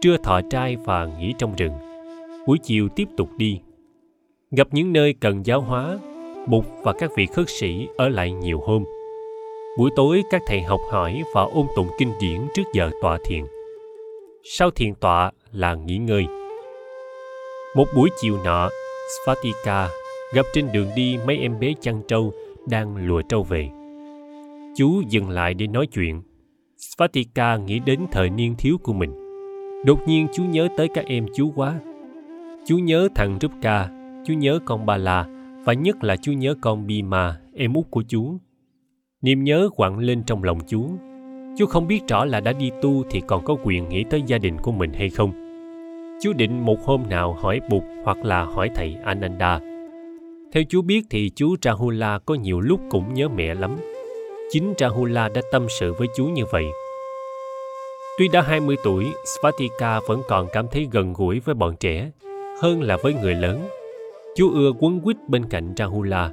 Trưa 0.00 0.16
thọ 0.16 0.40
trai 0.50 0.76
và 0.76 1.06
nghỉ 1.18 1.34
trong 1.38 1.54
rừng 1.56 1.72
buổi 2.46 2.58
chiều 2.58 2.88
tiếp 2.88 3.08
tục 3.16 3.28
đi. 3.36 3.60
Gặp 4.50 4.68
những 4.72 4.92
nơi 4.92 5.14
cần 5.20 5.46
giáo 5.46 5.60
hóa, 5.60 5.98
bụt 6.48 6.64
và 6.82 6.92
các 6.92 7.10
vị 7.16 7.26
khất 7.26 7.48
sĩ 7.48 7.88
ở 7.96 8.08
lại 8.08 8.32
nhiều 8.32 8.60
hôm. 8.60 8.84
Buổi 9.78 9.90
tối 9.96 10.22
các 10.30 10.42
thầy 10.46 10.62
học 10.62 10.80
hỏi 10.90 11.22
và 11.34 11.42
ôn 11.42 11.66
tụng 11.76 11.88
kinh 11.98 12.12
điển 12.20 12.40
trước 12.54 12.62
giờ 12.74 12.90
tọa 13.02 13.18
thiền. 13.24 13.44
Sau 14.44 14.70
thiền 14.70 14.94
tọa 14.94 15.32
là 15.52 15.74
nghỉ 15.74 15.98
ngơi. 15.98 16.24
Một 17.76 17.86
buổi 17.96 18.08
chiều 18.20 18.38
nọ 18.44 18.68
svatika 19.08 19.88
gặp 20.34 20.46
trên 20.52 20.68
đường 20.72 20.88
đi 20.96 21.18
mấy 21.26 21.38
em 21.38 21.60
bé 21.60 21.72
chăn 21.80 22.02
trâu 22.08 22.32
đang 22.68 22.96
lùa 22.96 23.22
trâu 23.28 23.42
về. 23.42 23.68
Chú 24.76 25.02
dừng 25.08 25.30
lại 25.30 25.54
để 25.54 25.66
nói 25.66 25.86
chuyện. 25.86 26.22
Svatika 26.78 27.56
nghĩ 27.56 27.78
đến 27.78 28.00
thời 28.12 28.30
niên 28.30 28.54
thiếu 28.58 28.76
của 28.82 28.92
mình. 28.92 29.12
Đột 29.86 30.08
nhiên 30.08 30.26
chú 30.34 30.44
nhớ 30.44 30.68
tới 30.76 30.88
các 30.94 31.06
em 31.06 31.26
chú 31.34 31.52
quá 31.56 31.80
chú 32.66 32.78
nhớ 32.78 33.08
thằng 33.14 33.38
rupka 33.40 33.88
chú 34.26 34.34
nhớ 34.34 34.58
con 34.64 34.86
ba 34.86 34.96
la, 34.96 35.26
và 35.64 35.72
nhất 35.72 36.04
là 36.04 36.16
chú 36.16 36.32
nhớ 36.32 36.54
con 36.60 36.86
bima, 36.86 37.36
em 37.54 37.74
út 37.74 37.90
của 37.90 38.02
chú 38.08 38.38
niềm 39.22 39.44
nhớ 39.44 39.68
quặn 39.76 39.98
lên 39.98 40.22
trong 40.26 40.44
lòng 40.44 40.58
chú 40.66 40.90
chú 41.56 41.66
không 41.66 41.86
biết 41.86 42.00
rõ 42.08 42.24
là 42.24 42.40
đã 42.40 42.52
đi 42.52 42.70
tu 42.82 43.04
thì 43.10 43.20
còn 43.26 43.44
có 43.44 43.56
quyền 43.64 43.88
nghĩ 43.88 44.04
tới 44.10 44.22
gia 44.26 44.38
đình 44.38 44.58
của 44.58 44.72
mình 44.72 44.92
hay 44.92 45.10
không. 45.10 45.32
Chú 46.22 46.32
định 46.32 46.64
một 46.64 46.84
hôm 46.84 47.02
nào 47.10 47.32
hỏi 47.32 47.60
bụt 47.70 47.82
hoặc 48.04 48.18
là 48.24 48.44
hỏi 48.44 48.70
thầy 48.74 48.96
ananda. 49.04 49.60
Theo 50.52 50.62
chú 50.68 50.82
biết 50.82 51.02
thì 51.10 51.30
chú 51.36 51.56
rahula 51.62 52.18
có 52.18 52.34
nhiều 52.34 52.60
lúc 52.60 52.80
cũng 52.90 53.14
nhớ 53.14 53.28
mẹ 53.28 53.54
lắm. 53.54 53.76
Chính 54.50 54.74
rahula 54.78 55.28
đã 55.28 55.42
tâm 55.52 55.66
sự 55.78 55.92
với 55.92 56.08
chú 56.16 56.24
như 56.24 56.42
vậy. 56.52 56.64
Tuy 58.18 58.28
đã 58.28 58.42
20 58.42 58.76
tuổi 58.84 59.06
svatika 59.24 60.00
vẫn 60.08 60.22
còn 60.28 60.46
cảm 60.52 60.66
thấy 60.70 60.88
gần 60.92 61.12
gũi 61.12 61.40
với 61.40 61.54
bọn 61.54 61.76
trẻ 61.80 62.10
hơn 62.62 62.82
là 62.82 62.96
với 63.02 63.14
người 63.14 63.34
lớn. 63.34 63.60
Chú 64.36 64.50
ưa 64.50 64.72
quấn 64.78 65.00
quýt 65.00 65.16
bên 65.28 65.44
cạnh 65.50 65.74
rahula. 65.76 66.30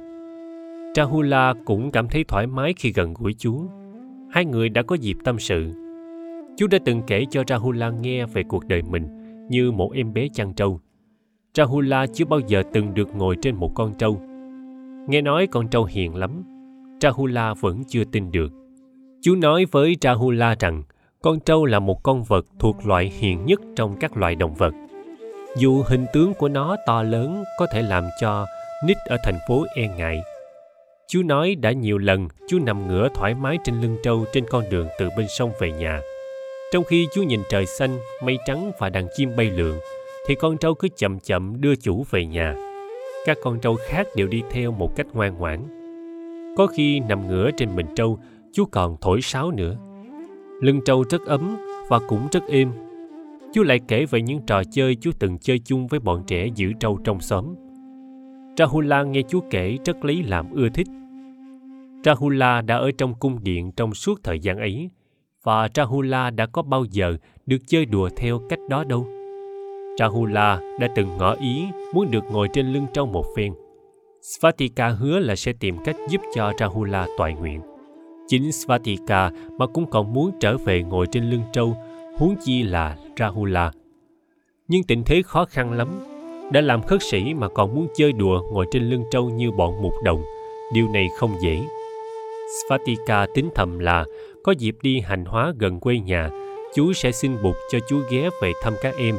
Rahula 0.96 1.54
cũng 1.64 1.90
cảm 1.90 2.08
thấy 2.08 2.24
thoải 2.24 2.46
mái 2.46 2.74
khi 2.76 2.92
gần 2.92 3.14
gũi 3.18 3.34
chú 3.38 3.66
hai 4.32 4.44
người 4.44 4.68
đã 4.68 4.82
có 4.82 4.96
dịp 4.96 5.16
tâm 5.24 5.38
sự. 5.38 5.72
Chú 6.56 6.66
đã 6.66 6.78
từng 6.84 7.02
kể 7.06 7.24
cho 7.30 7.42
rahula 7.48 7.90
nghe 7.90 8.26
về 8.26 8.42
cuộc 8.42 8.64
đời 8.64 8.82
mình 8.82 9.08
như 9.48 9.70
một 9.70 9.92
em 9.94 10.12
bé 10.12 10.28
chăn 10.34 10.54
trâu. 10.54 10.80
Rahula 11.54 12.06
chưa 12.06 12.24
bao 12.24 12.40
giờ 12.46 12.62
từng 12.72 12.94
được 12.94 13.16
ngồi 13.16 13.36
trên 13.42 13.56
một 13.56 13.72
con 13.74 13.94
trâu. 13.98 14.20
Nghe 15.08 15.20
nói 15.20 15.46
con 15.46 15.68
trâu 15.68 15.84
hiền 15.84 16.14
lắm, 16.14 16.42
rahula 17.00 17.54
vẫn 17.54 17.82
chưa 17.88 18.04
tin 18.04 18.32
được. 18.32 18.52
Chú 19.22 19.34
nói 19.34 19.64
với 19.70 19.96
rahula 20.00 20.56
rằng 20.60 20.82
con 21.22 21.40
trâu 21.40 21.64
là 21.64 21.78
một 21.78 22.02
con 22.02 22.22
vật 22.22 22.46
thuộc 22.58 22.86
loại 22.86 23.12
hiền 23.18 23.46
nhất 23.46 23.60
trong 23.76 23.96
các 24.00 24.16
loài 24.16 24.34
động 24.34 24.54
vật 24.54 24.74
dù 25.56 25.82
hình 25.86 26.06
tướng 26.12 26.34
của 26.34 26.48
nó 26.48 26.76
to 26.86 27.02
lớn 27.02 27.44
có 27.58 27.66
thể 27.66 27.82
làm 27.82 28.04
cho 28.20 28.46
nít 28.86 28.96
ở 29.06 29.16
thành 29.24 29.38
phố 29.48 29.64
e 29.74 29.88
ngại. 29.96 30.22
Chú 31.08 31.22
nói 31.22 31.54
đã 31.54 31.72
nhiều 31.72 31.98
lần 31.98 32.28
chú 32.48 32.58
nằm 32.58 32.88
ngửa 32.88 33.08
thoải 33.14 33.34
mái 33.34 33.58
trên 33.64 33.80
lưng 33.80 33.96
trâu 34.02 34.24
trên 34.32 34.44
con 34.50 34.64
đường 34.70 34.88
từ 34.98 35.08
bên 35.16 35.26
sông 35.28 35.52
về 35.60 35.72
nhà. 35.72 36.00
Trong 36.72 36.84
khi 36.84 37.06
chú 37.14 37.22
nhìn 37.22 37.40
trời 37.50 37.66
xanh, 37.66 37.98
mây 38.22 38.38
trắng 38.46 38.72
và 38.78 38.88
đàn 38.88 39.06
chim 39.16 39.36
bay 39.36 39.50
lượn, 39.50 39.78
thì 40.26 40.34
con 40.34 40.58
trâu 40.58 40.74
cứ 40.74 40.88
chậm 40.96 41.20
chậm 41.20 41.60
đưa 41.60 41.76
chủ 41.76 42.04
về 42.10 42.26
nhà. 42.26 42.54
Các 43.26 43.38
con 43.42 43.60
trâu 43.60 43.76
khác 43.86 44.06
đều 44.16 44.26
đi 44.26 44.42
theo 44.50 44.72
một 44.72 44.96
cách 44.96 45.06
ngoan 45.12 45.38
ngoãn. 45.38 45.60
Có 46.56 46.66
khi 46.66 47.00
nằm 47.00 47.28
ngửa 47.28 47.50
trên 47.56 47.76
mình 47.76 47.86
trâu, 47.96 48.18
chú 48.52 48.64
còn 48.64 48.96
thổi 49.00 49.22
sáo 49.22 49.50
nữa. 49.50 49.76
Lưng 50.60 50.80
trâu 50.84 51.04
rất 51.10 51.26
ấm 51.26 51.56
và 51.88 51.98
cũng 52.08 52.28
rất 52.32 52.42
êm 52.48 52.72
chú 53.52 53.62
lại 53.62 53.80
kể 53.88 54.04
về 54.04 54.22
những 54.22 54.40
trò 54.46 54.62
chơi 54.64 54.94
chú 54.94 55.10
từng 55.18 55.38
chơi 55.38 55.58
chung 55.58 55.86
với 55.86 56.00
bọn 56.00 56.22
trẻ 56.26 56.48
giữ 56.54 56.72
trâu 56.80 56.98
trong 57.04 57.20
xóm. 57.20 57.54
Rahula 58.58 59.02
nghe 59.02 59.22
chú 59.28 59.40
kể 59.50 59.76
rất 59.84 60.04
lấy 60.04 60.22
làm 60.22 60.50
ưa 60.52 60.68
thích. 60.68 60.86
Rahula 62.04 62.60
đã 62.60 62.76
ở 62.76 62.90
trong 62.98 63.14
cung 63.14 63.38
điện 63.42 63.72
trong 63.72 63.94
suốt 63.94 64.20
thời 64.22 64.40
gian 64.40 64.58
ấy, 64.58 64.90
và 65.42 65.68
rahula 65.74 66.30
đã 66.30 66.46
có 66.46 66.62
bao 66.62 66.84
giờ 66.90 67.16
được 67.46 67.56
chơi 67.66 67.84
đùa 67.84 68.08
theo 68.16 68.40
cách 68.48 68.58
đó 68.68 68.84
đâu. 68.84 69.06
Rahula 69.98 70.60
đã 70.80 70.88
từng 70.96 71.16
ngỏ 71.16 71.34
ý 71.34 71.64
muốn 71.94 72.10
được 72.10 72.24
ngồi 72.32 72.48
trên 72.52 72.72
lưng 72.72 72.86
trâu 72.92 73.06
một 73.06 73.24
phen. 73.36 73.52
Svatika 74.22 74.88
hứa 74.88 75.18
là 75.18 75.36
sẽ 75.36 75.52
tìm 75.60 75.76
cách 75.84 75.96
giúp 76.10 76.20
cho 76.34 76.52
rahula 76.58 77.06
toại 77.18 77.34
nguyện. 77.34 77.60
Chính 78.28 78.52
svatika 78.52 79.30
mà 79.58 79.66
cũng 79.66 79.90
còn 79.90 80.12
muốn 80.12 80.30
trở 80.40 80.56
về 80.56 80.82
ngồi 80.82 81.06
trên 81.12 81.30
lưng 81.30 81.42
trâu 81.52 81.76
huống 82.18 82.36
chi 82.44 82.62
là 82.62 82.96
Rahula. 83.18 83.72
Nhưng 84.68 84.82
tình 84.82 85.02
thế 85.06 85.22
khó 85.22 85.44
khăn 85.44 85.72
lắm. 85.72 85.88
Đã 86.52 86.60
làm 86.60 86.82
khất 86.82 87.02
sĩ 87.02 87.34
mà 87.34 87.48
còn 87.48 87.74
muốn 87.74 87.86
chơi 87.94 88.12
đùa 88.12 88.42
ngồi 88.52 88.66
trên 88.70 88.90
lưng 88.90 89.04
trâu 89.10 89.30
như 89.30 89.50
bọn 89.50 89.82
mục 89.82 89.92
đồng. 90.04 90.22
Điều 90.74 90.88
này 90.88 91.08
không 91.18 91.34
dễ. 91.42 91.62
Svatika 92.52 93.26
tính 93.34 93.48
thầm 93.54 93.78
là 93.78 94.04
có 94.44 94.52
dịp 94.52 94.76
đi 94.82 95.00
hành 95.00 95.24
hóa 95.24 95.52
gần 95.58 95.80
quê 95.80 95.98
nhà, 95.98 96.30
chú 96.74 96.92
sẽ 96.92 97.12
xin 97.12 97.42
Bụt 97.42 97.54
cho 97.70 97.78
chú 97.88 98.00
ghé 98.10 98.30
về 98.42 98.52
thăm 98.62 98.74
các 98.82 98.94
em, 98.96 99.16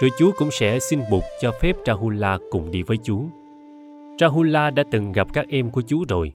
rồi 0.00 0.10
chú 0.18 0.30
cũng 0.36 0.50
sẽ 0.50 0.78
xin 0.78 1.00
Bụt 1.10 1.22
cho 1.40 1.52
phép 1.60 1.76
Rahula 1.86 2.38
cùng 2.50 2.70
đi 2.70 2.82
với 2.82 2.96
chú. 3.02 3.24
Rahula 4.20 4.70
đã 4.70 4.84
từng 4.90 5.12
gặp 5.12 5.28
các 5.32 5.46
em 5.48 5.70
của 5.70 5.82
chú 5.82 6.04
rồi. 6.08 6.32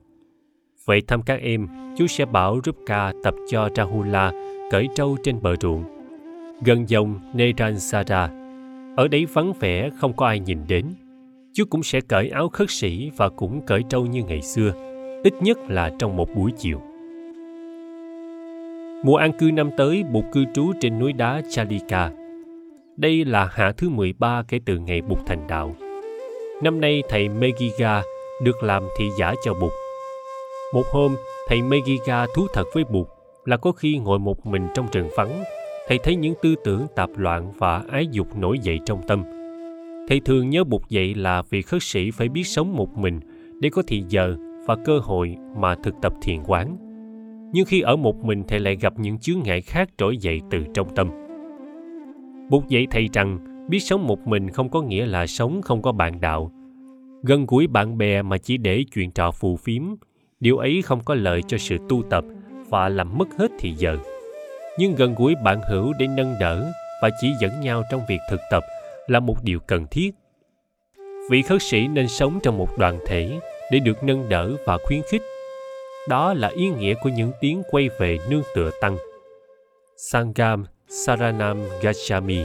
Vậy 0.85 1.01
thăm 1.07 1.21
các 1.21 1.39
em, 1.41 1.67
chú 1.97 2.07
sẽ 2.07 2.25
bảo 2.25 2.59
Rupka 2.65 3.13
tập 3.23 3.33
cho 3.49 3.69
Rahula 3.75 4.31
cởi 4.71 4.87
trâu 4.95 5.17
trên 5.23 5.41
bờ 5.41 5.55
ruộng. 5.61 5.83
Gần 6.65 6.89
dòng 6.89 7.19
Neransara, 7.33 8.29
ở 8.97 9.07
đấy 9.07 9.25
vắng 9.33 9.53
vẻ 9.59 9.89
không 9.97 10.13
có 10.13 10.25
ai 10.25 10.39
nhìn 10.39 10.57
đến. 10.67 10.85
Chú 11.53 11.63
cũng 11.69 11.83
sẽ 11.83 12.01
cởi 12.01 12.29
áo 12.29 12.49
khất 12.49 12.69
sĩ 12.69 13.11
và 13.17 13.29
cũng 13.29 13.61
cởi 13.65 13.81
trâu 13.89 14.05
như 14.05 14.23
ngày 14.23 14.41
xưa, 14.41 14.73
ít 15.23 15.33
nhất 15.41 15.57
là 15.67 15.91
trong 15.99 16.17
một 16.17 16.29
buổi 16.35 16.51
chiều. 16.57 16.81
Mùa 19.03 19.15
an 19.15 19.31
cư 19.39 19.51
năm 19.51 19.69
tới, 19.77 20.03
Bụt 20.11 20.25
cư 20.31 20.43
trú 20.53 20.71
trên 20.81 20.99
núi 20.99 21.13
đá 21.13 21.41
Chalika. 21.49 22.11
Đây 22.97 23.25
là 23.25 23.49
hạ 23.51 23.71
thứ 23.77 23.89
13 23.89 24.43
kể 24.47 24.59
từ 24.65 24.77
ngày 24.77 25.01
Bụt 25.01 25.19
thành 25.25 25.47
đạo. 25.47 25.75
Năm 26.63 26.81
nay 26.81 27.03
thầy 27.09 27.29
Megiga 27.29 28.01
được 28.43 28.63
làm 28.63 28.83
thị 28.97 29.05
giả 29.19 29.33
cho 29.45 29.53
Bụt. 29.53 29.71
Một 30.73 30.85
hôm, 30.91 31.15
thầy 31.47 31.61
Megiga 31.61 32.25
thú 32.35 32.47
thật 32.53 32.63
với 32.73 32.83
Bụt 32.83 33.07
là 33.45 33.57
có 33.57 33.71
khi 33.71 33.97
ngồi 33.97 34.19
một 34.19 34.45
mình 34.45 34.67
trong 34.75 34.87
rừng 34.91 35.09
vắng 35.17 35.43
thầy 35.87 35.99
thấy 36.03 36.15
những 36.15 36.33
tư 36.41 36.55
tưởng 36.63 36.87
tạp 36.95 37.09
loạn 37.15 37.51
và 37.57 37.83
ái 37.91 38.07
dục 38.11 38.37
nổi 38.37 38.59
dậy 38.59 38.79
trong 38.85 39.01
tâm. 39.07 39.23
Thầy 40.07 40.19
thường 40.19 40.49
nhớ 40.49 40.63
bục 40.63 40.89
dậy 40.89 41.15
là 41.15 41.41
vị 41.49 41.61
khất 41.61 41.83
sĩ 41.83 42.11
phải 42.11 42.29
biết 42.29 42.43
sống 42.43 42.75
một 42.75 42.97
mình 42.97 43.19
để 43.61 43.69
có 43.69 43.83
thì 43.87 44.03
giờ 44.09 44.35
và 44.65 44.75
cơ 44.85 44.99
hội 44.99 45.35
mà 45.57 45.75
thực 45.75 45.95
tập 46.01 46.13
thiền 46.21 46.39
quán. 46.47 46.77
Nhưng 47.53 47.65
khi 47.65 47.81
ở 47.81 47.95
một 47.95 48.23
mình, 48.23 48.43
thầy 48.47 48.59
lại 48.59 48.75
gặp 48.75 48.93
những 48.99 49.17
chướng 49.17 49.39
ngại 49.43 49.61
khác 49.61 49.89
trỗi 49.97 50.17
dậy 50.17 50.41
từ 50.49 50.59
trong 50.73 50.95
tâm. 50.95 51.09
Bục 52.49 52.69
dậy 52.69 52.87
thầy 52.91 53.09
rằng, 53.13 53.39
biết 53.69 53.79
sống 53.79 54.07
một 54.07 54.27
mình 54.27 54.49
không 54.49 54.69
có 54.69 54.81
nghĩa 54.81 55.05
là 55.05 55.27
sống 55.27 55.61
không 55.61 55.81
có 55.81 55.91
bạn 55.91 56.21
đạo. 56.21 56.51
Gần 57.23 57.45
gũi 57.47 57.67
bạn 57.67 57.97
bè 57.97 58.21
mà 58.21 58.37
chỉ 58.37 58.57
để 58.57 58.83
chuyện 58.93 59.11
trò 59.11 59.31
phù 59.31 59.55
phiếm, 59.55 59.83
điều 60.39 60.57
ấy 60.57 60.81
không 60.81 60.99
có 61.05 61.15
lợi 61.15 61.41
cho 61.47 61.57
sự 61.57 61.77
tu 61.89 62.03
tập 62.09 62.23
và 62.71 62.89
làm 62.89 63.17
mất 63.17 63.27
hết 63.37 63.51
thì 63.59 63.73
giờ. 63.77 63.97
Nhưng 64.77 64.95
gần 64.95 65.15
gũi 65.17 65.35
bạn 65.43 65.61
hữu 65.69 65.93
để 65.99 66.07
nâng 66.07 66.35
đỡ 66.39 66.71
và 67.01 67.09
chỉ 67.21 67.33
dẫn 67.41 67.61
nhau 67.61 67.83
trong 67.91 68.01
việc 68.09 68.19
thực 68.29 68.39
tập 68.51 68.63
là 69.07 69.19
một 69.19 69.43
điều 69.43 69.59
cần 69.59 69.85
thiết. 69.91 70.11
Vị 71.29 71.41
khất 71.41 71.61
sĩ 71.61 71.87
nên 71.87 72.07
sống 72.07 72.39
trong 72.43 72.57
một 72.57 72.77
đoàn 72.77 72.99
thể 73.07 73.39
để 73.71 73.79
được 73.79 74.03
nâng 74.03 74.29
đỡ 74.29 74.51
và 74.65 74.77
khuyến 74.85 75.01
khích. 75.11 75.21
Đó 76.09 76.33
là 76.33 76.47
ý 76.47 76.69
nghĩa 76.69 76.93
của 77.03 77.09
những 77.09 77.31
tiếng 77.41 77.61
quay 77.71 77.89
về 77.99 78.17
nương 78.29 78.43
tựa 78.55 78.71
tăng. 78.81 78.97
Sangam 79.97 80.65
saranam 80.87 81.61
gachami. 81.81 82.39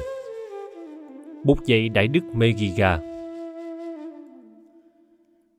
Bục 1.45 1.64
dậy 1.64 1.88
đại 1.88 2.09
đức 2.09 2.23
megiga 2.35 2.99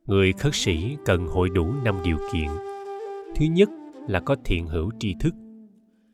người 0.07 0.33
khất 0.33 0.55
sĩ 0.55 0.97
cần 1.05 1.27
hội 1.27 1.49
đủ 1.49 1.65
năm 1.83 1.95
điều 2.03 2.17
kiện. 2.33 2.47
Thứ 3.35 3.45
nhất 3.45 3.69
là 4.07 4.19
có 4.19 4.35
thiện 4.45 4.67
hữu 4.67 4.91
tri 4.99 5.15
thức, 5.19 5.35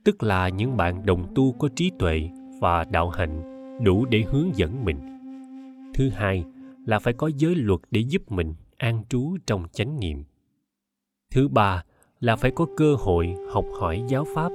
tức 0.04 0.24
là 0.24 0.50
những 0.50 0.78
bạn 0.78 1.06
đồng 1.06 1.34
tu 1.36 1.52
có 1.52 1.70
trí 1.76 1.92
tuệ 2.00 2.30
và 2.62 2.84
đạo 2.84 3.10
hạnh 3.10 3.42
đủ 3.84 4.06
để 4.06 4.24
hướng 4.32 4.56
dẫn 4.56 4.86
mình. 4.86 4.98
Thứ 5.94 6.10
hai 6.10 6.44
là 6.86 7.00
phải 7.00 7.14
có 7.14 7.30
giới 7.38 7.56
luật 7.56 7.80
để 7.92 8.02
giúp 8.02 8.32
mình 8.32 8.54
an 8.78 9.04
trú 9.10 9.38
trong 9.46 9.68
chánh 9.74 10.00
niệm. 10.00 10.24
Thứ 11.32 11.48
ba 11.48 11.84
là 12.20 12.36
phải 12.36 12.52
có 12.52 12.66
cơ 12.78 12.96
hội 13.00 13.36
học 13.52 13.66
hỏi 13.80 14.04
giáo 14.08 14.26
pháp. 14.36 14.50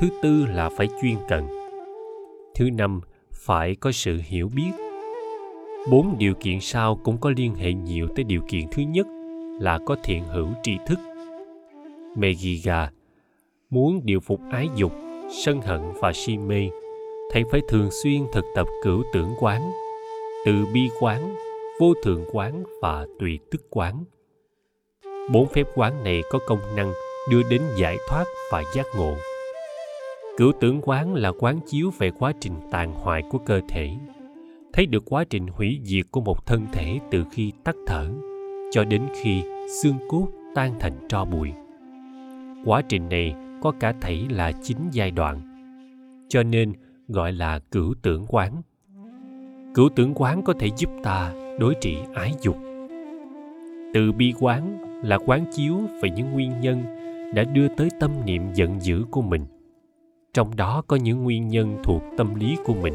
Thứ 0.00 0.08
tư 0.22 0.46
là 0.46 0.70
phải 0.76 0.88
chuyên 1.02 1.16
cần. 1.28 1.46
Thứ 2.54 2.70
năm, 2.70 3.00
phải 3.32 3.74
có 3.74 3.92
sự 3.92 4.20
hiểu 4.24 4.48
biết. 4.48 4.70
Bốn 5.90 6.18
điều 6.18 6.34
kiện 6.34 6.60
sau 6.60 6.96
cũng 6.96 7.18
có 7.18 7.32
liên 7.36 7.54
hệ 7.54 7.72
nhiều 7.72 8.08
tới 8.16 8.24
điều 8.24 8.42
kiện 8.48 8.64
thứ 8.72 8.82
nhất 8.82 9.06
là 9.60 9.78
có 9.86 9.96
thiện 10.04 10.24
hữu 10.24 10.48
tri 10.62 10.76
thức 10.86 10.98
megiga 12.16 12.90
muốn 13.70 14.00
điều 14.04 14.20
phục 14.20 14.40
ái 14.50 14.68
dục, 14.76 14.92
sân 15.44 15.60
hận 15.60 15.80
và 16.00 16.12
si 16.12 16.38
mê. 16.38 16.68
Thầy 17.30 17.42
phải 17.50 17.60
thường 17.68 17.88
xuyên 17.90 18.22
thực 18.32 18.44
tập 18.54 18.66
cửu 18.82 19.02
tưởng 19.12 19.34
quán, 19.40 19.70
từ 20.46 20.66
bi 20.74 20.88
quán, 21.00 21.34
vô 21.80 21.94
thường 22.04 22.24
quán 22.32 22.64
và 22.82 23.06
tùy 23.18 23.38
tức 23.50 23.66
quán. 23.70 24.04
Bốn 25.32 25.48
phép 25.48 25.66
quán 25.74 26.04
này 26.04 26.22
có 26.30 26.38
công 26.46 26.76
năng 26.76 26.92
đưa 27.30 27.42
đến 27.50 27.62
giải 27.76 27.96
thoát 28.08 28.24
và 28.52 28.62
giác 28.74 28.86
ngộ. 28.96 29.14
Cửu 30.36 30.52
tưởng 30.60 30.80
quán 30.82 31.14
là 31.14 31.32
quán 31.38 31.60
chiếu 31.66 31.90
về 31.98 32.10
quá 32.10 32.32
trình 32.40 32.54
tàn 32.70 32.92
hoại 32.92 33.22
của 33.30 33.38
cơ 33.38 33.60
thể. 33.68 33.90
Thấy 34.72 34.86
được 34.86 35.02
quá 35.06 35.24
trình 35.30 35.46
hủy 35.46 35.80
diệt 35.82 36.06
của 36.10 36.20
một 36.20 36.46
thân 36.46 36.66
thể 36.72 36.98
từ 37.10 37.24
khi 37.32 37.52
tắt 37.64 37.76
thở, 37.86 38.10
cho 38.72 38.84
đến 38.84 39.02
khi 39.22 39.42
xương 39.82 39.96
cốt 40.08 40.26
tan 40.54 40.74
thành 40.80 41.08
tro 41.08 41.24
bụi 41.24 41.50
quá 42.64 42.82
trình 42.88 43.08
này 43.08 43.34
có 43.62 43.72
cả 43.80 43.94
thảy 44.00 44.26
là 44.30 44.52
chín 44.62 44.76
giai 44.92 45.10
đoạn. 45.10 45.40
Cho 46.28 46.42
nên 46.42 46.72
gọi 47.08 47.32
là 47.32 47.58
cửu 47.58 47.94
tưởng 48.02 48.26
quán. 48.28 48.62
Cửu 49.74 49.88
tưởng 49.96 50.12
quán 50.14 50.42
có 50.42 50.54
thể 50.58 50.68
giúp 50.76 50.90
ta 51.02 51.32
đối 51.58 51.74
trị 51.80 51.98
ái 52.14 52.32
dục. 52.42 52.56
Từ 53.94 54.12
bi 54.12 54.34
quán 54.40 54.78
là 55.04 55.18
quán 55.26 55.44
chiếu 55.52 55.74
về 56.02 56.10
những 56.10 56.32
nguyên 56.32 56.60
nhân 56.60 56.82
đã 57.34 57.44
đưa 57.44 57.68
tới 57.68 57.88
tâm 58.00 58.10
niệm 58.26 58.42
giận 58.54 58.80
dữ 58.80 59.04
của 59.10 59.22
mình. 59.22 59.46
Trong 60.34 60.56
đó 60.56 60.82
có 60.86 60.96
những 60.96 61.22
nguyên 61.22 61.48
nhân 61.48 61.76
thuộc 61.84 62.02
tâm 62.16 62.34
lý 62.34 62.56
của 62.64 62.74
mình 62.74 62.94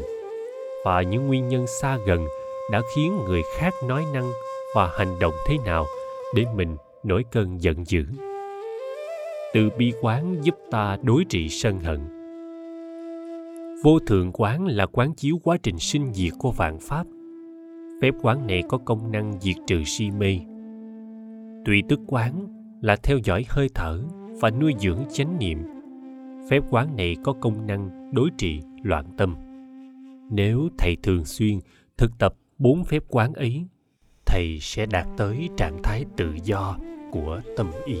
và 0.84 1.02
những 1.02 1.26
nguyên 1.26 1.48
nhân 1.48 1.66
xa 1.80 1.98
gần 2.06 2.26
đã 2.72 2.80
khiến 2.94 3.16
người 3.26 3.42
khác 3.58 3.74
nói 3.88 4.04
năng 4.14 4.30
và 4.74 4.90
hành 4.98 5.18
động 5.20 5.34
thế 5.48 5.56
nào 5.66 5.84
để 6.34 6.44
mình 6.56 6.76
nổi 7.04 7.24
cơn 7.32 7.62
giận 7.62 7.84
dữ 7.86 8.04
từ 9.54 9.70
bi 9.78 9.92
quán 10.00 10.36
giúp 10.42 10.54
ta 10.70 10.96
đối 11.02 11.24
trị 11.24 11.48
sân 11.48 11.80
hận. 11.80 12.00
Vô 13.84 13.98
thường 13.98 14.30
quán 14.32 14.66
là 14.66 14.86
quán 14.86 15.14
chiếu 15.14 15.40
quá 15.42 15.56
trình 15.62 15.78
sinh 15.78 16.12
diệt 16.12 16.32
của 16.38 16.50
vạn 16.52 16.78
pháp. 16.80 17.06
Phép 18.02 18.14
quán 18.22 18.46
này 18.46 18.62
có 18.68 18.78
công 18.78 19.12
năng 19.12 19.40
diệt 19.40 19.56
trừ 19.66 19.84
si 19.84 20.10
mê. 20.10 20.38
Tùy 21.64 21.82
tức 21.88 22.00
quán 22.06 22.46
là 22.80 22.96
theo 22.96 23.18
dõi 23.24 23.44
hơi 23.48 23.68
thở 23.74 24.02
và 24.40 24.50
nuôi 24.50 24.74
dưỡng 24.78 25.04
chánh 25.12 25.38
niệm. 25.38 25.58
Phép 26.50 26.60
quán 26.70 26.96
này 26.96 27.16
có 27.24 27.32
công 27.40 27.66
năng 27.66 28.10
đối 28.12 28.30
trị 28.38 28.60
loạn 28.82 29.04
tâm. 29.16 29.36
Nếu 30.30 30.68
thầy 30.78 30.96
thường 31.02 31.24
xuyên 31.24 31.58
thực 31.96 32.18
tập 32.18 32.34
bốn 32.58 32.84
phép 32.84 33.02
quán 33.08 33.32
ấy, 33.32 33.64
thầy 34.26 34.58
sẽ 34.60 34.86
đạt 34.86 35.06
tới 35.16 35.48
trạng 35.56 35.82
thái 35.82 36.04
tự 36.16 36.34
do 36.44 36.76
của 37.12 37.40
tâm 37.56 37.70
ý. 37.86 37.96